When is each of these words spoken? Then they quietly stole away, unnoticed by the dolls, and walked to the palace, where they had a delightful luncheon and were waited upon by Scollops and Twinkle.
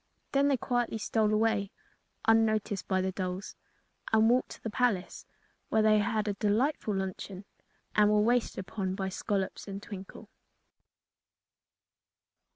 Then 0.31 0.47
they 0.47 0.57
quietly 0.57 0.97
stole 0.97 1.31
away, 1.31 1.69
unnoticed 2.27 2.87
by 2.87 3.01
the 3.01 3.11
dolls, 3.11 3.55
and 4.11 4.31
walked 4.31 4.49
to 4.53 4.63
the 4.63 4.71
palace, 4.71 5.27
where 5.69 5.83
they 5.83 5.99
had 5.99 6.27
a 6.27 6.33
delightful 6.33 6.95
luncheon 6.95 7.45
and 7.95 8.09
were 8.09 8.19
waited 8.19 8.57
upon 8.57 8.95
by 8.95 9.09
Scollops 9.09 9.67
and 9.67 9.79
Twinkle. 9.79 10.27